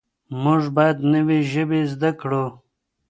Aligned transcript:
موږ 0.43 0.61
باید 0.75 0.97
نوې 1.13 1.39
ژبې 1.51 1.81
زده 1.93 2.11
کړو. 2.21 2.45